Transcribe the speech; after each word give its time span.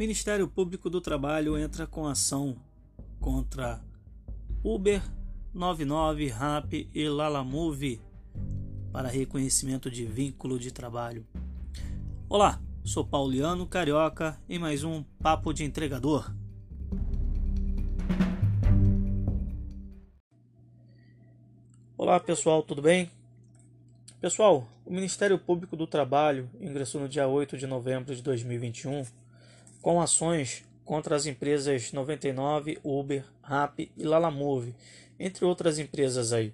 Ministério 0.00 0.48
Público 0.48 0.88
do 0.88 0.98
Trabalho 0.98 1.58
entra 1.58 1.86
com 1.86 2.06
ação 2.06 2.56
contra 3.20 3.84
Uber, 4.64 5.02
99, 5.52 6.26
Rap 6.28 6.88
e 6.94 7.06
Lalamove 7.06 8.00
para 8.90 9.10
reconhecimento 9.10 9.90
de 9.90 10.06
vínculo 10.06 10.58
de 10.58 10.72
trabalho. 10.72 11.26
Olá, 12.30 12.58
sou 12.82 13.04
Pauliano 13.04 13.66
Carioca 13.66 14.40
em 14.48 14.58
mais 14.58 14.84
um 14.84 15.02
Papo 15.22 15.52
de 15.52 15.64
Entregador. 15.64 16.34
Olá 21.98 22.18
pessoal, 22.18 22.62
tudo 22.62 22.80
bem? 22.80 23.10
Pessoal, 24.18 24.66
o 24.86 24.90
Ministério 24.90 25.38
Público 25.38 25.76
do 25.76 25.86
Trabalho 25.86 26.48
ingressou 26.58 27.02
no 27.02 27.08
dia 27.08 27.28
8 27.28 27.58
de 27.58 27.66
novembro 27.66 28.16
de 28.16 28.22
2021 28.22 29.04
com 29.80 30.00
ações 30.00 30.64
contra 30.84 31.14
as 31.14 31.26
empresas 31.26 31.92
99, 31.92 32.78
Uber, 32.82 33.24
Rap 33.42 33.90
e 33.96 34.02
Lalamove, 34.02 34.74
entre 35.18 35.44
outras 35.44 35.78
empresas 35.78 36.32
aí, 36.32 36.52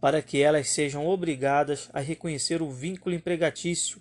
para 0.00 0.22
que 0.22 0.40
elas 0.40 0.70
sejam 0.70 1.06
obrigadas 1.06 1.88
a 1.92 2.00
reconhecer 2.00 2.62
o 2.62 2.70
vínculo 2.70 3.14
empregatício 3.14 4.00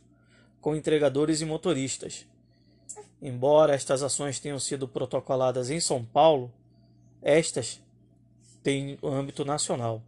com 0.62 0.76
entregadores 0.76 1.42
e 1.42 1.46
motoristas. 1.46 2.26
Embora 3.22 3.74
estas 3.76 4.02
ações 4.02 4.40
tenham 4.40 4.60
sido 4.60 4.88
protocoladas 4.88 5.70
em 5.70 5.80
São 5.80 6.04
Paulo, 6.04 6.52
estas 7.22 7.82
têm 8.64 8.98
âmbito 9.04 9.44
nacional. 9.44 10.02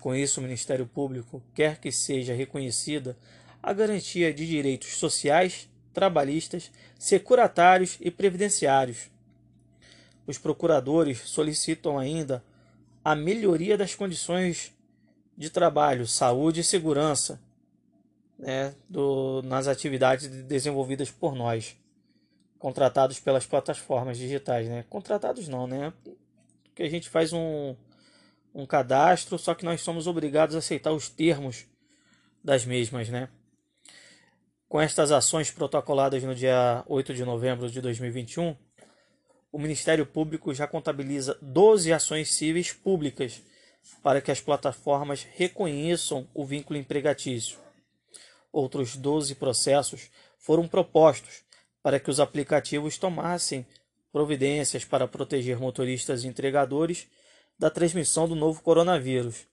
Com 0.00 0.14
isso, 0.14 0.40
o 0.40 0.42
Ministério 0.42 0.86
Público 0.86 1.42
quer 1.54 1.78
que 1.78 1.90
seja 1.90 2.34
reconhecida 2.34 3.16
a 3.62 3.72
garantia 3.72 4.32
de 4.34 4.46
direitos 4.46 4.96
sociais, 4.96 5.68
trabalhistas, 5.94 6.70
securatários 6.98 7.96
e 8.00 8.10
previdenciários. 8.10 9.08
Os 10.26 10.36
procuradores 10.36 11.20
solicitam 11.20 11.98
ainda 11.98 12.44
a 13.04 13.14
melhoria 13.14 13.78
das 13.78 13.94
condições 13.94 14.72
de 15.36 15.50
trabalho, 15.50 16.06
saúde 16.06 16.60
e 16.60 16.64
segurança 16.64 17.40
né, 18.38 18.74
do, 18.88 19.42
nas 19.42 19.68
atividades 19.68 20.26
desenvolvidas 20.44 21.10
por 21.10 21.34
nós, 21.34 21.76
contratados 22.58 23.20
pelas 23.20 23.46
plataformas 23.46 24.18
digitais. 24.18 24.68
Né? 24.68 24.84
Contratados 24.88 25.48
não, 25.48 25.66
né? 25.66 25.92
Porque 26.64 26.82
a 26.82 26.90
gente 26.90 27.08
faz 27.08 27.32
um, 27.32 27.76
um 28.54 28.66
cadastro, 28.66 29.38
só 29.38 29.54
que 29.54 29.64
nós 29.64 29.80
somos 29.80 30.06
obrigados 30.06 30.56
a 30.56 30.58
aceitar 30.58 30.92
os 30.92 31.08
termos 31.08 31.66
das 32.42 32.64
mesmas, 32.64 33.08
né? 33.08 33.28
Com 34.74 34.80
estas 34.80 35.12
ações 35.12 35.52
protocoladas 35.52 36.20
no 36.24 36.34
dia 36.34 36.82
8 36.88 37.14
de 37.14 37.24
novembro 37.24 37.70
de 37.70 37.80
2021, 37.80 38.56
o 39.52 39.56
Ministério 39.56 40.04
Público 40.04 40.52
já 40.52 40.66
contabiliza 40.66 41.38
12 41.40 41.92
ações 41.92 42.32
cíveis 42.32 42.72
públicas 42.72 43.40
para 44.02 44.20
que 44.20 44.32
as 44.32 44.40
plataformas 44.40 45.24
reconheçam 45.36 46.28
o 46.34 46.44
vínculo 46.44 46.76
empregatício. 46.76 47.56
Outros 48.52 48.96
12 48.96 49.36
processos 49.36 50.10
foram 50.38 50.66
propostos 50.66 51.44
para 51.80 52.00
que 52.00 52.10
os 52.10 52.18
aplicativos 52.18 52.98
tomassem 52.98 53.64
providências 54.10 54.84
para 54.84 55.06
proteger 55.06 55.56
motoristas 55.56 56.24
e 56.24 56.26
entregadores 56.26 57.06
da 57.56 57.70
transmissão 57.70 58.26
do 58.26 58.34
novo 58.34 58.60
coronavírus. 58.60 59.46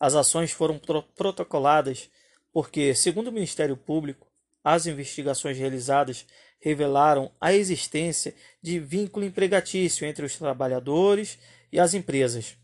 As 0.00 0.16
ações 0.16 0.50
foram 0.50 0.80
protocoladas 1.14 2.10
porque, 2.54 2.94
segundo 2.94 3.28
o 3.28 3.32
Ministério 3.32 3.76
Público, 3.76 4.28
as 4.62 4.86
investigações 4.86 5.58
realizadas 5.58 6.24
revelaram 6.60 7.32
a 7.40 7.52
existência 7.52 8.32
de 8.62 8.78
vínculo 8.78 9.26
empregatício 9.26 10.06
entre 10.06 10.24
os 10.24 10.38
trabalhadores 10.38 11.36
e 11.72 11.80
as 11.80 11.94
empresas. 11.94 12.56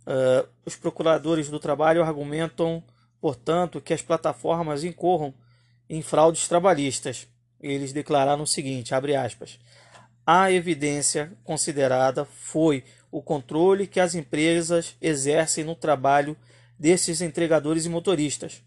Uh, 0.00 0.48
os 0.66 0.74
procuradores 0.74 1.48
do 1.48 1.60
trabalho 1.60 2.02
argumentam, 2.02 2.82
portanto, 3.20 3.80
que 3.80 3.94
as 3.94 4.02
plataformas 4.02 4.82
incorram 4.82 5.32
em 5.88 6.02
fraudes 6.02 6.48
trabalhistas. 6.48 7.28
Eles 7.60 7.92
declararam 7.92 8.42
o 8.42 8.48
seguinte, 8.48 8.96
abre 8.96 9.14
aspas, 9.14 9.60
a 10.26 10.50
evidência 10.50 11.32
considerada 11.44 12.24
foi 12.24 12.82
o 13.12 13.22
controle 13.22 13.86
que 13.86 14.00
as 14.00 14.16
empresas 14.16 14.96
exercem 15.00 15.62
no 15.62 15.76
trabalho 15.76 16.36
desses 16.80 17.20
entregadores 17.20 17.84
e 17.84 17.90
motoristas, 17.90 18.62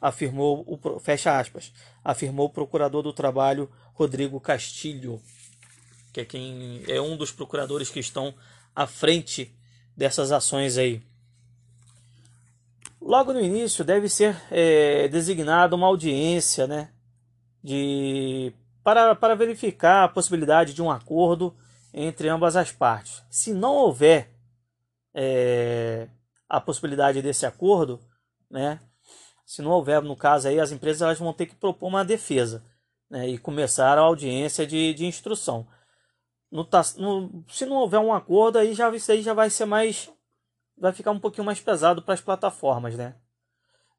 afirmou 0.00 0.64
o 0.66 0.98
fecha 0.98 1.38
aspas, 1.38 1.70
afirmou 2.02 2.46
o 2.46 2.50
procurador 2.50 3.02
do 3.02 3.12
trabalho 3.12 3.70
Rodrigo 3.92 4.40
Castilho, 4.40 5.20
que 6.10 6.22
é 6.22 6.24
quem 6.24 6.82
é 6.88 6.98
um 6.98 7.14
dos 7.14 7.30
procuradores 7.30 7.90
que 7.90 8.00
estão 8.00 8.34
à 8.74 8.86
frente 8.86 9.54
dessas 9.94 10.32
ações 10.32 10.78
aí. 10.78 11.02
Logo 12.98 13.34
no 13.34 13.40
início 13.40 13.84
deve 13.84 14.08
ser 14.08 14.34
é, 14.50 15.06
designada 15.08 15.76
uma 15.76 15.88
audiência, 15.88 16.66
né, 16.66 16.90
de 17.62 18.50
para, 18.82 19.14
para 19.14 19.36
verificar 19.36 20.04
a 20.04 20.08
possibilidade 20.08 20.72
de 20.72 20.80
um 20.80 20.90
acordo 20.90 21.54
entre 21.92 22.30
ambas 22.30 22.56
as 22.56 22.72
partes. 22.72 23.22
Se 23.28 23.52
não 23.52 23.74
houver 23.74 24.30
é, 25.14 26.08
a 26.48 26.60
possibilidade 26.60 27.20
desse 27.20 27.44
acordo, 27.44 28.00
né, 28.50 28.80
se 29.48 29.62
não 29.62 29.70
houver, 29.70 30.02
no 30.02 30.14
caso 30.14 30.46
aí, 30.46 30.60
as 30.60 30.72
empresas 30.72 31.00
elas 31.00 31.18
vão 31.18 31.32
ter 31.32 31.46
que 31.46 31.54
propor 31.54 31.88
uma 31.88 32.04
defesa 32.04 32.62
né, 33.08 33.26
e 33.28 33.38
começar 33.38 33.96
a 33.96 34.02
audiência 34.02 34.66
de, 34.66 34.92
de 34.92 35.06
instrução. 35.06 35.66
No, 36.50 36.68
no, 36.98 37.44
se 37.48 37.64
não 37.64 37.76
houver 37.76 37.98
um 37.98 38.12
acordo, 38.12 38.58
aí 38.58 38.74
já, 38.74 38.94
isso 38.94 39.10
aí 39.10 39.22
já 39.22 39.32
vai 39.32 39.48
ser 39.48 39.64
mais. 39.64 40.10
vai 40.76 40.92
ficar 40.92 41.12
um 41.12 41.18
pouquinho 41.18 41.46
mais 41.46 41.60
pesado 41.60 42.02
para 42.02 42.12
as 42.12 42.20
plataformas. 42.20 42.94
Né? 42.94 43.14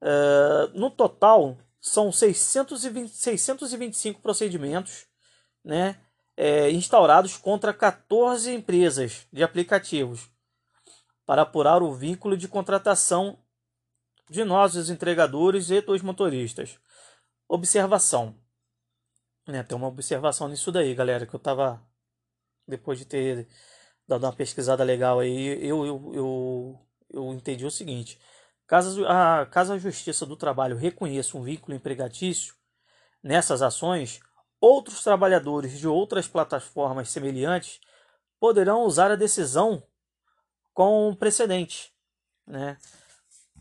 É, 0.02 0.70
no 0.76 0.92
total, 0.92 1.58
são 1.80 2.12
620, 2.12 3.10
625 3.10 4.22
procedimentos 4.22 5.08
né, 5.64 6.00
é, 6.38 6.70
instaurados 6.70 7.38
contra 7.38 7.74
14 7.74 8.54
empresas 8.54 9.28
de 9.34 9.42
aplicativos 9.44 10.30
para 11.30 11.44
apurar 11.44 11.84
o 11.84 11.94
vínculo 11.94 12.36
de 12.36 12.48
contratação 12.48 13.38
de 14.28 14.44
nós, 14.44 14.76
os 14.76 14.90
entregadores 14.90 15.70
e 15.70 15.80
dos 15.80 16.02
motoristas. 16.02 16.80
Observação. 17.48 18.36
Né, 19.48 19.62
tem 19.62 19.78
uma 19.78 19.86
observação 19.86 20.48
nisso 20.48 20.72
daí, 20.72 20.96
galera, 20.96 21.28
que 21.28 21.36
eu 21.36 21.38
estava, 21.38 21.88
depois 22.68 22.98
de 22.98 23.06
ter 23.06 23.48
dado 24.08 24.24
uma 24.24 24.34
pesquisada 24.34 24.84
legal 24.84 25.20
aí, 25.20 25.64
eu, 25.64 25.86
eu, 25.86 26.12
eu, 26.16 26.88
eu 27.12 27.32
entendi 27.32 27.64
o 27.64 27.70
seguinte. 27.70 28.20
Caso 28.66 29.06
a, 29.06 29.46
caso 29.46 29.74
a 29.74 29.78
Justiça 29.78 30.26
do 30.26 30.36
Trabalho 30.36 30.78
reconheça 30.78 31.38
um 31.38 31.44
vínculo 31.44 31.78
empregatício 31.78 32.56
nessas 33.22 33.62
ações, 33.62 34.20
outros 34.60 35.04
trabalhadores 35.04 35.78
de 35.78 35.88
outras 35.88 36.28
plataformas 36.28 37.12
semelhantes 37.12 37.80
poderão 38.40 38.82
usar 38.82 39.12
a 39.12 39.16
decisão 39.16 39.84
com 40.80 41.14
precedente. 41.14 41.94
Né? 42.48 42.78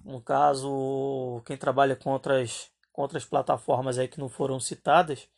No 0.04 0.22
caso, 0.22 1.42
quem 1.44 1.56
trabalha 1.56 1.96
com 1.96 2.12
outras, 2.12 2.70
com 2.92 3.02
outras 3.02 3.24
plataformas 3.24 3.98
aí 3.98 4.06
que 4.06 4.20
não 4.20 4.28
foram 4.28 4.60
citadas 4.60 5.28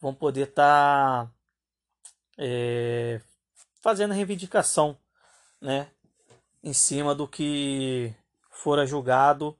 vão 0.00 0.14
poder 0.14 0.50
estar 0.50 1.26
tá, 1.26 1.32
é, 2.38 3.20
fazendo 3.82 4.14
reivindicação 4.14 4.96
né? 5.60 5.90
em 6.62 6.72
cima 6.72 7.12
do 7.12 7.26
que 7.26 8.14
fora 8.48 8.86
julgado 8.86 9.58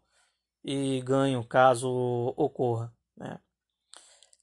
e 0.62 1.00
ganho 1.00 1.42
caso 1.42 2.32
ocorra. 2.36 2.94
Né? 3.16 3.40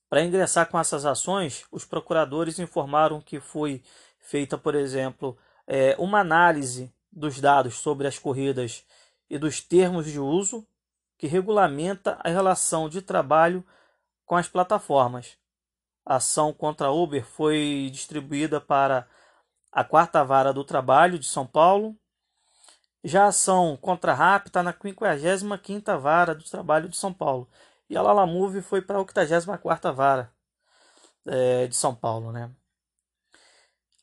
Para 0.09 0.25
ingressar 0.25 0.69
com 0.69 0.77
essas 0.77 1.05
ações, 1.05 1.65
os 1.71 1.85
procuradores 1.85 2.59
informaram 2.59 3.21
que 3.21 3.39
foi 3.39 3.81
feita, 4.19 4.57
por 4.57 4.75
exemplo, 4.75 5.37
é, 5.65 5.95
uma 5.97 6.19
análise 6.19 6.93
dos 7.15 7.39
dados 7.39 7.75
sobre 7.75 8.07
as 8.07 8.17
corridas 8.17 8.85
e 9.29 9.37
dos 9.37 9.61
termos 9.61 10.05
de 10.05 10.19
uso 10.19 10.65
que 11.17 11.27
regulamenta 11.27 12.17
a 12.23 12.29
relação 12.29 12.89
de 12.89 13.01
trabalho 13.01 13.63
com 14.25 14.35
as 14.35 14.47
plataformas. 14.47 15.37
A 16.05 16.15
ação 16.15 16.51
contra 16.51 16.87
a 16.87 16.91
Uber 16.91 17.25
foi 17.25 17.89
distribuída 17.91 18.59
para 18.59 19.07
a 19.71 19.83
quarta 19.83 20.23
vara 20.23 20.51
do 20.51 20.63
trabalho 20.63 21.17
de 21.17 21.25
São 21.25 21.47
Paulo, 21.47 21.97
já 23.03 23.25
a 23.25 23.27
ação 23.27 23.75
contra 23.75 24.13
a 24.13 24.15
RAP 24.15 24.47
está 24.47 24.63
na 24.63 24.73
55ª 24.73 25.97
Vara 25.97 26.33
do 26.33 26.43
Trabalho 26.45 26.87
de 26.87 26.95
São 26.95 27.13
Paulo. 27.13 27.49
E 27.89 27.97
a 27.97 28.01
Lalamove 28.01 28.61
foi 28.61 28.81
para 28.81 28.97
a 28.97 29.03
84ª 29.03 29.91
Vara 29.91 30.33
é, 31.25 31.67
de 31.67 31.75
São 31.75 31.93
Paulo, 31.93 32.31
né? 32.31 32.49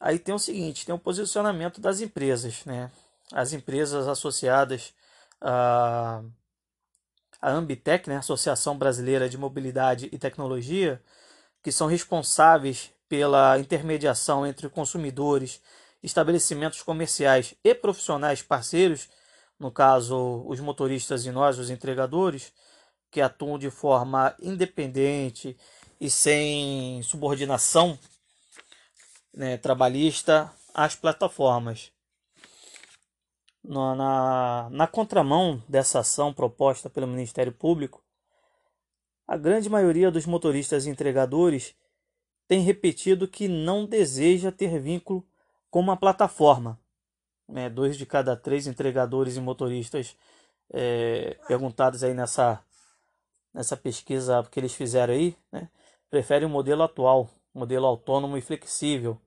Aí 0.01 0.19
tem 0.19 0.35
o 0.35 0.39
seguinte, 0.39 0.87
tem 0.87 0.95
o 0.95 0.99
posicionamento 0.99 1.81
das 1.81 2.01
empresas, 2.01 2.65
né? 2.65 2.91
As 3.33 3.53
empresas 3.53 4.09
associadas 4.09 4.95
a, 5.41 6.23
a 7.41 7.51
Ambitec, 7.51 8.09
né? 8.09 8.17
Associação 8.17 8.79
Brasileira 8.79 9.29
de 9.29 9.37
Mobilidade 9.37 10.09
e 10.11 10.19
Tecnologia, 10.19 11.03
que 11.63 11.71
são 11.71 11.87
responsáveis 11.87 12.91
pela 13.09 13.59
intermediação 13.59 14.47
entre 14.47 14.69
consumidores, 14.71 15.61
estabelecimentos 16.03 16.83
comerciais 16.83 17.55
e 17.63 17.75
profissionais 17.75 18.41
parceiros, 18.41 19.09
no 19.59 19.71
caso, 19.71 20.43
os 20.47 20.59
motoristas 20.61 21.27
e 21.27 21.31
nós, 21.31 21.59
os 21.59 21.69
entregadores, 21.69 22.53
que 23.11 23.21
atuam 23.21 23.59
de 23.59 23.71
forma 23.71 24.35
independente 24.41 25.57
e 26.01 26.09
sem 26.09 27.03
subordinação 27.03 27.99
né, 29.35 29.57
trabalhista 29.57 30.53
às 30.75 30.95
plataformas. 30.95 31.93
Na, 33.63 33.95
na, 33.95 34.69
na 34.71 34.87
contramão 34.87 35.63
dessa 35.69 36.01
ação 36.01 36.33
proposta 36.33 36.89
pelo 36.89 37.07
Ministério 37.07 37.53
Público, 37.53 38.03
a 39.27 39.37
grande 39.37 39.69
maioria 39.69 40.11
dos 40.11 40.27
motoristas 40.27 40.87
e 40.87 40.91
entregadores 40.91 41.75
tem 42.49 42.63
repetido 42.63 43.29
que 43.29 43.47
não 43.47 43.87
deseja 43.87 44.51
ter 44.51 44.81
vínculo 44.81 45.25
com 45.71 45.79
uma 45.79 45.97
plataforma. 45.97 46.77
É, 47.55 47.69
dois 47.69 47.97
de 47.97 48.07
cada 48.07 48.37
três 48.37 48.67
entregadores 48.67 49.37
e 49.37 49.41
motoristas 49.41 50.17
é, 50.73 51.37
perguntados 51.47 52.03
aí 52.03 52.15
nessa, 52.15 52.61
nessa 53.53 53.77
pesquisa 53.77 54.43
que 54.51 54.59
eles 54.59 54.75
fizeram 54.75 55.15
aí, 55.15 55.37
né, 55.53 55.69
preferem 56.09 56.47
o 56.47 56.51
modelo 56.51 56.83
atual, 56.83 57.31
modelo 57.55 57.87
autônomo 57.87 58.37
e 58.37 58.41
flexível 58.41 59.21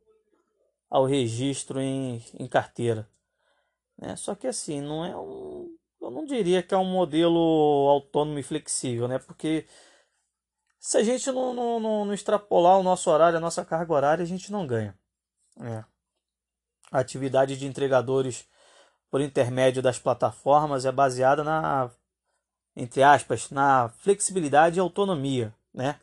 ao 0.90 1.06
registro 1.06 1.82
em, 1.82 2.24
em 2.40 2.48
carteira. 2.48 3.10
Né? 3.98 4.16
Só 4.16 4.36
que 4.36 4.48
assim, 4.48 4.82
não 4.82 5.06
é 5.06 5.16
um. 5.18 5.76
Eu 6.02 6.12
não 6.12 6.26
diria 6.26 6.62
que 6.62 6.74
é 6.74 6.78
um 6.78 6.86
modelo 6.86 7.88
autônomo 7.90 8.38
e 8.38 8.44
flexível, 8.44 9.08
né? 9.08 9.20
Porque 9.20 9.66
se 10.78 10.98
a 10.98 11.04
gente 11.04 11.32
não, 11.32 11.54
não, 11.54 11.80
não, 11.80 12.06
não 12.06 12.14
extrapolar 12.14 12.78
o 12.78 12.84
nosso 12.84 13.10
horário, 13.10 13.38
a 13.38 13.42
nossa 13.42 13.64
carga 13.64 13.94
horária, 13.94 14.22
a 14.22 14.28
gente 14.28 14.52
não 14.52 14.68
ganha. 14.68 14.98
É. 15.62 15.86
A 16.92 17.00
atividade 17.00 17.56
de 17.56 17.66
entregadores 17.66 18.46
por 19.10 19.22
intermédio 19.22 19.82
das 19.82 19.98
plataformas 19.98 20.86
é 20.86 20.92
baseada 20.92 21.42
na, 21.42 21.90
entre 22.76 23.02
aspas, 23.02 23.50
na 23.50 23.88
flexibilidade 23.90 24.78
e 24.78 24.82
autonomia, 24.82 25.56
né? 25.74 26.00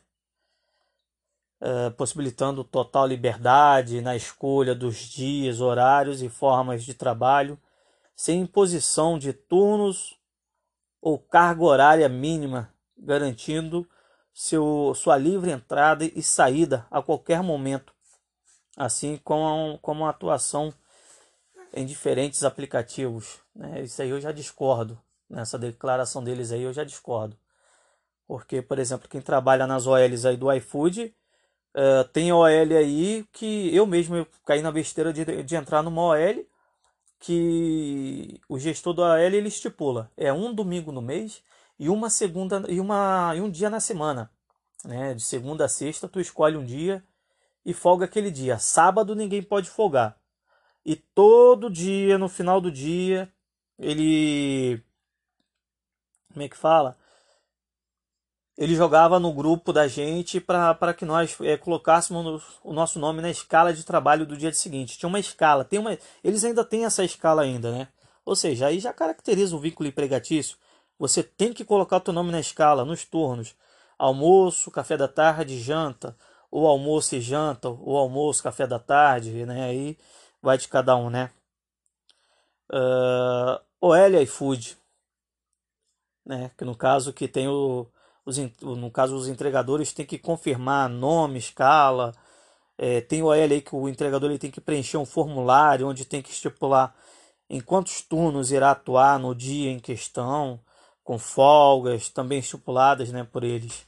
Uh, 1.61 1.91
possibilitando 1.91 2.63
total 2.63 3.05
liberdade 3.05 4.01
na 4.01 4.15
escolha 4.15 4.73
dos 4.73 4.97
dias, 4.97 5.61
horários 5.61 6.23
e 6.23 6.27
formas 6.27 6.83
de 6.83 6.95
trabalho 6.95 7.55
sem 8.21 8.41
imposição 8.41 9.17
de 9.17 9.33
turnos 9.33 10.15
ou 11.01 11.17
carga 11.17 11.63
horária 11.63 12.07
mínima, 12.07 12.71
garantindo 12.95 13.89
seu, 14.31 14.93
sua 14.95 15.17
livre 15.17 15.49
entrada 15.49 16.05
e 16.05 16.21
saída 16.21 16.85
a 16.91 17.01
qualquer 17.01 17.41
momento, 17.41 17.91
assim 18.77 19.17
como, 19.23 19.79
como 19.79 20.05
a 20.05 20.11
atuação 20.11 20.71
em 21.73 21.83
diferentes 21.83 22.43
aplicativos. 22.43 23.39
Né? 23.55 23.81
Isso 23.81 23.99
aí 23.99 24.09
eu 24.09 24.21
já 24.21 24.31
discordo, 24.31 25.01
nessa 25.27 25.57
declaração 25.57 26.23
deles 26.23 26.51
aí 26.51 26.61
eu 26.61 26.73
já 26.73 26.83
discordo. 26.83 27.35
Porque, 28.27 28.61
por 28.61 28.77
exemplo, 28.77 29.09
quem 29.09 29.19
trabalha 29.19 29.65
nas 29.65 29.87
OLs 29.87 30.27
aí 30.27 30.37
do 30.37 30.53
iFood, 30.53 31.11
uh, 31.75 32.07
tem 32.11 32.31
OL 32.31 32.45
aí 32.47 33.25
que 33.31 33.75
eu 33.75 33.85
mesmo 33.85 34.15
eu 34.15 34.27
caí 34.45 34.61
na 34.61 34.71
besteira 34.71 35.11
de, 35.13 35.43
de 35.43 35.55
entrar 35.55 35.81
numa 35.83 36.01
OL 36.01 36.45
que 37.21 38.41
o 38.49 38.57
gestor 38.57 38.93
do 38.93 39.03
AL 39.03 39.19
ele 39.19 39.47
estipula 39.47 40.11
é 40.17 40.33
um 40.33 40.53
domingo 40.53 40.91
no 40.91 41.01
mês 41.01 41.43
e 41.79 41.87
uma 41.87 42.09
segunda 42.09 42.63
e 42.67 42.79
uma 42.79 43.33
e 43.35 43.41
um 43.41 43.49
dia 43.49 43.69
na 43.69 43.79
semana, 43.79 44.31
né? 44.83 45.13
De 45.13 45.21
segunda 45.21 45.65
a 45.65 45.69
sexta 45.69 46.07
tu 46.09 46.19
escolhe 46.19 46.57
um 46.57 46.65
dia 46.65 47.03
e 47.65 47.73
folga 47.73 48.05
aquele 48.05 48.31
dia. 48.31 48.57
Sábado 48.59 49.15
ninguém 49.15 49.41
pode 49.43 49.69
folgar. 49.69 50.17
E 50.85 50.95
todo 50.95 51.69
dia 51.69 52.17
no 52.17 52.27
final 52.27 52.59
do 52.59 52.71
dia 52.71 53.31
ele 53.77 54.83
como 56.33 56.43
é 56.43 56.49
que 56.49 56.57
fala? 56.57 56.97
Ele 58.61 58.75
jogava 58.75 59.19
no 59.19 59.33
grupo 59.33 59.73
da 59.73 59.87
gente 59.87 60.39
para 60.39 60.93
que 60.93 61.03
nós 61.03 61.35
é, 61.41 61.57
colocássemos 61.57 62.43
o 62.63 62.71
nosso 62.71 62.99
nome 62.99 63.19
na 63.19 63.31
escala 63.31 63.73
de 63.73 63.83
trabalho 63.83 64.23
do 64.23 64.37
dia 64.37 64.53
seguinte. 64.53 64.99
Tinha 64.99 65.09
uma 65.09 65.19
escala, 65.19 65.65
tem 65.65 65.79
uma, 65.79 65.97
eles 66.23 66.43
ainda 66.43 66.63
têm 66.63 66.85
essa 66.85 67.03
escala 67.03 67.41
ainda, 67.41 67.71
né? 67.71 67.87
Ou 68.23 68.35
seja, 68.35 68.67
aí 68.67 68.79
já 68.79 68.93
caracteriza 68.93 69.55
o 69.55 69.59
vínculo 69.59 69.89
empregatício. 69.89 70.57
Você 70.99 71.23
tem 71.23 71.51
que 71.51 71.65
colocar 71.65 71.97
o 71.97 72.01
teu 72.01 72.13
nome 72.13 72.31
na 72.31 72.39
escala, 72.39 72.85
nos 72.85 73.03
turnos. 73.03 73.55
Almoço, 73.97 74.69
café 74.69 74.95
da 74.95 75.07
tarde, 75.07 75.59
janta, 75.59 76.15
ou 76.51 76.67
almoço 76.67 77.15
e 77.15 77.19
janta, 77.19 77.67
ou 77.67 77.97
almoço, 77.97 78.43
café 78.43 78.67
da 78.67 78.77
tarde, 78.77 79.43
né? 79.43 79.63
Aí 79.65 79.97
vai 80.39 80.59
de 80.59 80.67
cada 80.67 80.95
um, 80.95 81.09
né? 81.09 81.31
Uh, 82.71 83.59
OL 83.81 84.21
iFood, 84.21 84.77
né? 86.23 86.51
Que 86.55 86.63
no 86.63 86.75
caso 86.75 87.11
que 87.11 87.27
tem 87.27 87.47
o 87.47 87.87
os, 88.31 88.77
no 88.77 88.89
caso 88.89 89.15
os 89.15 89.27
entregadores 89.27 89.93
têm 89.93 90.05
que 90.05 90.17
confirmar 90.17 90.89
nome, 90.89 91.39
escala, 91.39 92.13
é, 92.77 93.01
tem 93.01 93.21
o 93.21 93.27
OL 93.27 93.33
aí 93.33 93.61
que 93.61 93.75
o 93.75 93.87
entregador 93.87 94.29
ele 94.29 94.39
tem 94.39 94.49
que 94.49 94.59
preencher 94.59 94.97
um 94.97 95.05
formulário 95.05 95.87
onde 95.87 96.05
tem 96.05 96.21
que 96.21 96.31
estipular 96.31 96.95
em 97.49 97.59
quantos 97.59 98.01
turnos 98.01 98.51
irá 98.51 98.71
atuar 98.71 99.19
no 99.19 99.35
dia 99.35 99.69
em 99.69 99.79
questão, 99.79 100.59
com 101.03 101.19
folgas 101.19 102.09
também 102.09 102.39
estipuladas 102.39 103.11
né, 103.11 103.23
por 103.23 103.43
eles. 103.43 103.85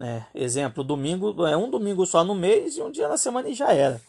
É, 0.00 0.22
exemplo, 0.34 0.84
domingo 0.84 1.46
é 1.46 1.56
um 1.56 1.70
domingo 1.70 2.06
só 2.06 2.22
no 2.22 2.34
mês 2.34 2.76
e 2.76 2.82
um 2.82 2.90
dia 2.90 3.08
na 3.08 3.16
semana 3.16 3.48
e 3.48 3.54
já 3.54 3.72
era. 3.72 4.00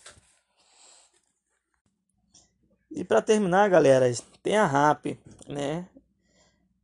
E 2.91 3.03
para 3.03 3.21
terminar, 3.21 3.69
galera, 3.69 4.05
tem 4.41 4.57
a 4.57 4.65
RAP, 4.65 5.17
né? 5.47 5.87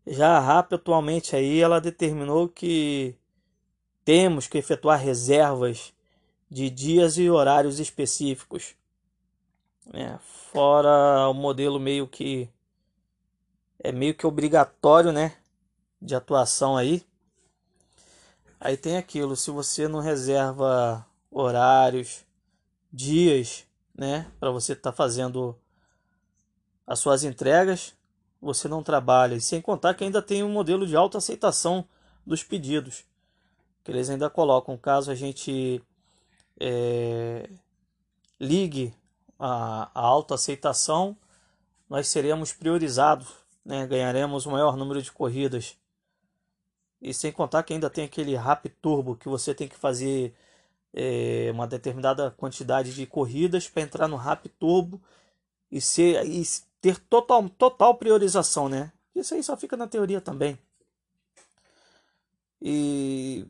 Já 0.06 0.38
a 0.38 0.40
RAP 0.40 0.74
atualmente 0.74 1.36
aí 1.36 1.60
ela 1.60 1.80
determinou 1.80 2.50
que 2.50 3.16
temos 4.04 4.48
que 4.48 4.58
efetuar 4.58 5.00
reservas 5.00 5.94
de 6.50 6.70
dias 6.70 7.18
e 7.18 7.30
horários 7.30 7.80
específicos. 7.80 8.76
Né? 9.86 10.20
Fora 10.52 11.30
o 11.30 11.34
modelo 11.34 11.80
meio 11.80 12.08
que 12.08 12.50
é 13.80 13.92
meio 13.92 14.16
que 14.16 14.26
obrigatório, 14.26 15.12
né, 15.12 15.36
de 16.02 16.16
atuação 16.16 16.78
aí. 16.78 17.06
Aí 18.60 18.78
tem 18.78 18.96
aquilo, 18.96 19.36
se 19.36 19.52
você 19.52 19.90
não 19.90 20.00
reserva 20.00 21.06
horários, 21.30 22.26
dias, 22.92 23.68
né, 23.94 24.32
para 24.40 24.52
você 24.52 24.72
estar 24.72 24.92
tá 24.92 24.96
fazendo 24.96 25.60
as 26.88 27.00
suas 27.00 27.26
entregas, 27.26 27.94
você 28.44 28.68
não 28.68 28.84
trabalha. 28.84 29.36
E 29.36 29.42
sem 29.42 29.62
contar 29.62 29.94
que 29.94 30.04
ainda 30.04 30.22
tem 30.22 30.44
um 30.44 30.52
modelo 30.52 30.86
de 30.86 30.96
autoaceitação 30.96 31.88
dos 32.26 32.44
pedidos. 32.44 33.06
Que 33.84 33.92
eles 33.92 34.10
ainda 34.10 34.30
colocam, 34.30 34.78
caso 34.78 35.12
a 35.12 35.16
gente 35.16 35.82
é, 36.60 37.50
ligue 38.40 38.94
a, 39.40 39.90
a 39.94 40.02
autoaceitação, 40.02 41.18
nós 41.90 42.08
seremos 42.08 42.54
priorizados, 42.54 43.28
né? 43.66 43.86
ganharemos 43.88 44.46
o 44.46 44.52
maior 44.52 44.76
número 44.78 45.02
de 45.02 45.12
corridas. 45.12 45.78
E 47.02 47.14
sem 47.14 47.32
contar 47.32 47.64
que 47.64 47.74
ainda 47.74 47.90
tem 47.90 48.06
aquele 48.06 48.36
Rap 48.36 48.70
Turbo 48.82 49.16
que 49.16 49.28
você 49.28 49.54
tem 49.54 49.68
que 49.68 49.76
fazer 49.76 50.34
é, 50.94 51.50
uma 51.52 51.68
determinada 51.68 52.32
quantidade 52.32 52.94
de 52.94 53.06
corridas 53.06 53.68
para 53.68 53.84
entrar 53.84 54.08
no 54.08 54.16
Rap 54.16 54.48
Turbo 54.48 55.02
e 55.70 55.82
ser 55.82 56.26
e 56.26 56.44
ter 56.84 57.00
total, 57.00 57.50
total 57.50 57.96
priorização, 57.98 58.68
né? 58.68 58.92
Isso 59.16 59.34
aí 59.34 59.42
só 59.42 59.56
fica 59.56 59.78
na 59.78 59.88
teoria 59.88 60.20
também. 60.20 60.60
E 62.62 63.48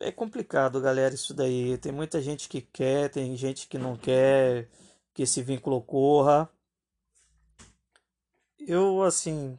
é 0.00 0.10
complicado, 0.10 0.80
galera, 0.80 1.14
isso 1.14 1.34
daí. 1.34 1.76
Tem 1.76 1.92
muita 1.92 2.22
gente 2.22 2.48
que 2.48 2.62
quer, 2.62 3.10
tem 3.10 3.36
gente 3.36 3.68
que 3.68 3.76
não 3.76 3.98
quer 3.98 4.70
que 5.12 5.24
esse 5.24 5.42
vínculo 5.42 5.76
ocorra. 5.76 6.50
Eu, 8.58 9.02
assim, 9.02 9.58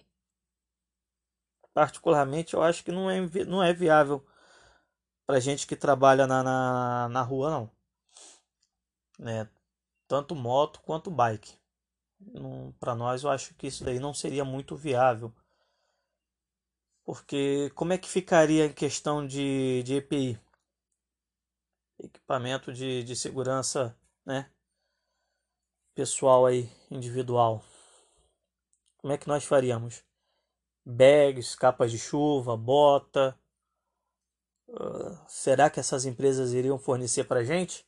particularmente, 1.75 2.55
eu 2.55 2.63
acho 2.63 2.83
que 2.83 2.91
não 2.91 3.07
é, 3.09 3.21
não 3.45 3.61
é 3.61 3.71
viável 3.71 4.25
para 5.27 5.39
gente 5.39 5.67
que 5.67 5.75
trabalha 5.75 6.25
na, 6.25 6.41
na, 6.41 7.09
na 7.09 7.21
rua, 7.21 7.51
não. 7.51 7.71
Né? 9.19 9.47
Tanto 10.07 10.33
moto 10.33 10.81
quanto 10.81 11.11
bike 11.11 11.60
para 12.79 12.95
nós 12.95 13.23
eu 13.23 13.29
acho 13.29 13.53
que 13.55 13.67
isso 13.67 13.83
daí 13.83 13.99
não 13.99 14.13
seria 14.13 14.45
muito 14.45 14.75
viável. 14.75 15.33
Porque 17.03 17.71
como 17.75 17.93
é 17.93 17.97
que 17.97 18.07
ficaria 18.07 18.65
em 18.65 18.73
questão 18.73 19.25
de, 19.25 19.83
de 19.83 19.95
EPI? 19.95 20.39
Equipamento 21.99 22.73
de, 22.73 23.03
de 23.03 23.15
segurança 23.15 23.95
né? 24.25 24.49
pessoal 25.93 26.45
aí, 26.45 26.69
individual. 26.89 27.63
Como 28.97 29.13
é 29.13 29.17
que 29.17 29.27
nós 29.27 29.43
faríamos? 29.43 30.03
Bags, 30.85 31.55
capas 31.55 31.91
de 31.91 31.97
chuva, 31.97 32.55
bota, 32.55 33.37
Uh, 34.71 35.17
será 35.27 35.69
que 35.69 35.81
essas 35.81 36.05
empresas 36.05 36.53
iriam 36.53 36.79
fornecer 36.79 37.25
para 37.25 37.43
gente? 37.43 37.85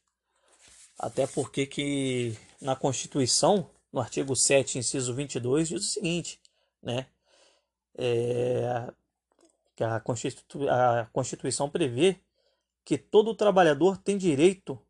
Até 0.99 1.25
porque 1.25 1.65
que 1.65 2.37
na 2.61 2.75
Constituição, 2.75 3.69
no 3.93 4.01
artigo 4.01 4.35
7, 4.35 4.79
inciso 4.79 5.13
22, 5.13 5.69
diz 5.69 5.81
o 5.81 5.87
seguinte, 5.87 6.41
né? 6.81 7.05
É, 7.95 8.91
que 9.75 9.83
a, 9.83 9.99
Constitu 9.99 10.67
a 10.67 11.05
Constituição 11.13 11.69
prevê 11.69 12.19
que 12.83 12.97
todo 12.97 13.35
trabalhador 13.35 13.97
tem 13.97 14.17
direito 14.17 14.81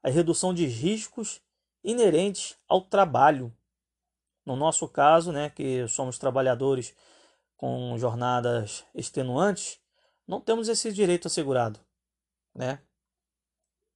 à 0.00 0.08
redução 0.08 0.54
de 0.54 0.64
riscos 0.64 1.42
inerentes 1.82 2.56
ao 2.68 2.80
trabalho. 2.82 3.52
No 4.44 4.54
nosso 4.54 4.88
caso, 4.88 5.32
né, 5.32 5.50
que 5.50 5.88
somos 5.88 6.16
trabalhadores 6.16 6.94
com 7.56 7.98
jornadas 7.98 8.84
extenuantes, 8.94 9.80
não 10.26 10.40
temos 10.40 10.68
esse 10.68 10.92
direito 10.92 11.26
assegurado, 11.26 11.80
né? 12.54 12.80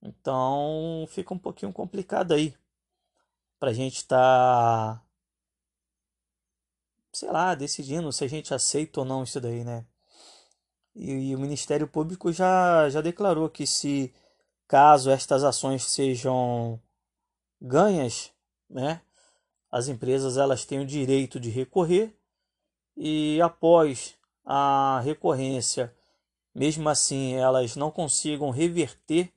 Então 0.02 1.07
fica 1.09 1.33
um 1.33 1.38
pouquinho 1.38 1.73
complicado 1.73 2.33
aí 2.33 2.57
para 3.61 3.71
a 3.71 3.75
gente 3.75 3.99
estar, 3.99 4.97
tá, 4.97 5.05
sei 7.12 7.31
lá, 7.31 7.55
decidindo 7.55 8.11
se 8.11 8.25
a 8.25 8.29
gente 8.29 8.55
aceita 8.55 9.00
ou 9.00 9.07
não 9.07 9.23
isso 9.23 9.38
daí, 9.38 9.62
né? 9.62 9.85
E, 10.97 11.31
e, 11.31 11.37
o 11.37 11.38
Ministério 11.38 11.87
Público 11.87 12.33
já, 12.33 12.88
já 12.88 13.02
declarou 13.02 13.50
que 13.50 13.67
se 13.67 14.12
caso 14.67 15.11
estas 15.11 15.45
ações 15.45 15.85
sejam 15.85 16.81
ganhas, 17.61 18.33
né, 18.69 19.02
as 19.71 19.88
empresas 19.88 20.37
elas 20.37 20.64
têm 20.64 20.81
o 20.81 20.87
direito 20.87 21.38
de 21.38 21.50
recorrer 21.50 22.17
e 22.97 23.40
após 23.43 24.17
a 24.45 25.00
recorrência, 25.05 25.95
mesmo 26.55 26.88
assim 26.88 27.35
elas 27.35 27.76
não 27.76 27.90
consigam 27.90 28.50
reverter 28.50 29.33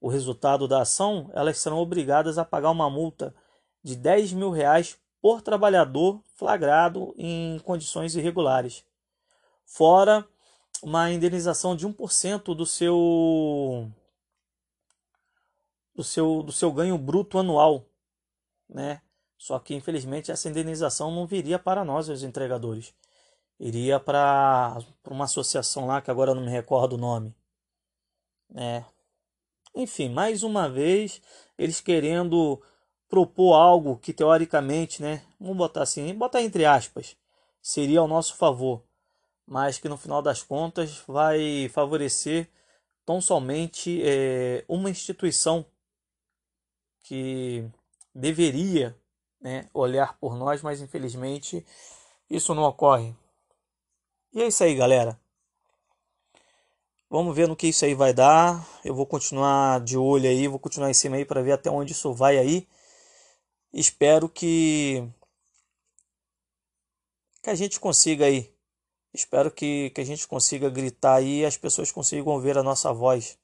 o 0.00 0.08
resultado 0.08 0.66
da 0.66 0.82
ação, 0.82 1.30
elas 1.34 1.58
serão 1.58 1.78
obrigadas 1.78 2.38
a 2.38 2.44
pagar 2.44 2.70
uma 2.70 2.88
multa 2.88 3.34
de 3.82 3.94
10 3.94 4.32
mil 4.32 4.50
reais 4.50 4.98
por 5.20 5.42
trabalhador 5.42 6.22
flagrado 6.34 7.14
em 7.18 7.58
condições 7.60 8.16
irregulares, 8.16 8.84
fora 9.64 10.26
uma 10.82 11.10
indenização 11.10 11.76
de 11.76 11.86
1% 11.86 12.54
do 12.54 12.64
seu 12.64 13.90
do 15.94 16.02
seu 16.02 16.42
do 16.42 16.52
seu 16.52 16.72
ganho 16.72 16.96
bruto 16.96 17.38
anual, 17.38 17.84
né? 18.68 19.02
Só 19.36 19.58
que 19.58 19.74
infelizmente 19.74 20.30
essa 20.30 20.48
indenização 20.48 21.10
não 21.10 21.26
viria 21.26 21.58
para 21.58 21.84
nós, 21.84 22.08
os 22.08 22.22
entregadores. 22.22 22.94
Iria 23.58 24.00
para 24.00 24.78
uma 25.06 25.24
associação 25.24 25.86
lá 25.86 26.00
que 26.00 26.10
agora 26.10 26.34
não 26.34 26.42
me 26.42 26.50
recordo 26.50 26.94
o 26.94 26.98
nome. 26.98 27.34
É, 28.54 28.84
enfim, 29.74 30.08
mais 30.08 30.42
uma 30.42 30.68
vez, 30.68 31.20
eles 31.58 31.80
querendo 31.80 32.60
propor 33.08 33.54
algo 33.54 33.98
que 33.98 34.12
teoricamente, 34.12 35.02
né, 35.02 35.22
vamos 35.38 35.56
botar 35.56 35.82
assim, 35.82 36.14
botar 36.14 36.42
entre 36.42 36.64
aspas, 36.64 37.16
seria 37.60 38.00
ao 38.00 38.08
nosso 38.08 38.36
favor, 38.36 38.82
mas 39.46 39.78
que 39.78 39.88
no 39.88 39.96
final 39.96 40.22
das 40.22 40.42
contas 40.42 41.02
vai 41.06 41.68
favorecer 41.70 42.48
tão 43.04 43.20
somente 43.20 44.00
é, 44.04 44.64
uma 44.68 44.90
instituição 44.90 45.66
que 47.02 47.68
deveria 48.14 48.96
né, 49.40 49.68
olhar 49.74 50.16
por 50.18 50.36
nós, 50.36 50.62
mas 50.62 50.80
infelizmente 50.80 51.66
isso 52.28 52.54
não 52.54 52.62
ocorre. 52.62 53.14
E 54.32 54.40
é 54.42 54.46
isso 54.46 54.62
aí, 54.62 54.76
galera. 54.76 55.19
Vamos 57.10 57.34
ver 57.34 57.48
no 57.48 57.56
que 57.56 57.66
isso 57.66 57.84
aí 57.84 57.92
vai 57.92 58.14
dar. 58.14 58.64
Eu 58.84 58.94
vou 58.94 59.04
continuar 59.04 59.80
de 59.80 59.98
olho 59.98 60.28
aí, 60.28 60.46
vou 60.46 60.60
continuar 60.60 60.90
em 60.90 60.94
cima 60.94 61.16
aí 61.16 61.24
para 61.24 61.42
ver 61.42 61.50
até 61.52 61.68
onde 61.68 61.90
isso 61.92 62.14
vai 62.14 62.38
aí. 62.38 62.68
Espero 63.72 64.28
que 64.28 65.04
que 67.42 67.50
a 67.50 67.54
gente 67.54 67.80
consiga 67.80 68.26
aí. 68.26 68.54
Espero 69.12 69.50
que, 69.50 69.90
que 69.90 70.00
a 70.00 70.04
gente 70.04 70.28
consiga 70.28 70.70
gritar 70.70 71.16
aí 71.16 71.40
e 71.40 71.44
as 71.44 71.56
pessoas 71.56 71.90
consigam 71.90 72.32
ouvir 72.32 72.56
a 72.56 72.62
nossa 72.62 72.92
voz. 72.92 73.36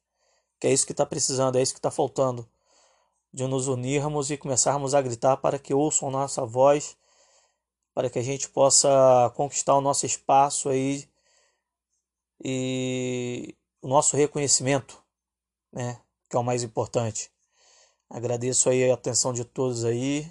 Que 0.61 0.69
é 0.69 0.73
isso 0.73 0.87
que 0.87 0.93
está 0.93 1.05
precisando, 1.05 1.57
é 1.59 1.63
isso 1.63 1.73
que 1.75 1.81
está 1.81 1.91
faltando. 1.91 2.49
De 3.33 3.47
nos 3.49 3.67
unirmos 3.69 4.31
e 4.31 4.37
começarmos 4.37 4.95
a 4.95 5.03
gritar 5.03 5.39
para 5.39 5.59
que 5.59 5.75
ouçam 5.75 6.09
a 6.09 6.13
nossa 6.13 6.47
voz, 6.47 6.97
para 7.95 8.09
que 8.11 8.19
a 8.21 8.23
gente 8.23 8.49
possa 8.49 8.89
conquistar 9.35 9.75
o 9.77 9.81
nosso 9.81 10.07
espaço 10.07 10.69
aí 10.69 11.09
e 12.43 13.57
o 13.83 13.89
nosso 13.89 14.17
reconhecimento, 14.17 15.03
né, 15.73 16.01
que 16.29 16.37
é 16.37 16.39
o 16.39 16.45
mais 16.45 16.63
importante. 16.63 17.31
Agradeço 18.09 18.69
aí 18.69 18.91
a 18.91 18.95
atenção 18.95 19.33
de 19.33 19.45
todos 19.45 19.85
aí 19.85 20.31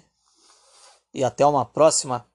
e 1.12 1.24
até 1.24 1.44
uma 1.44 1.64
próxima. 1.64 2.26